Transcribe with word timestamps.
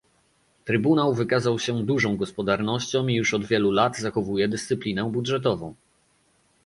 Trybunał 0.65 1.13
wykazał 1.13 1.59
się 1.59 1.85
dużą 1.85 2.17
gospodarnością 2.17 3.07
i 3.07 3.15
już 3.15 3.33
od 3.33 3.45
wielu 3.45 3.71
lat 3.71 3.97
zachowuje 3.97 4.47
dyscyplinę 4.47 5.11
budżetową 5.11 5.75